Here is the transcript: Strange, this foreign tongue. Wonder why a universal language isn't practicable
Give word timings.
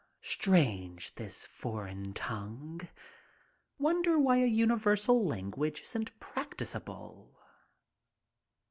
Strange, 0.23 1.13
this 1.13 1.45
foreign 1.45 2.11
tongue. 2.11 2.81
Wonder 3.77 4.17
why 4.17 4.37
a 4.37 4.47
universal 4.47 5.23
language 5.23 5.81
isn't 5.83 6.19
practicable 6.19 7.39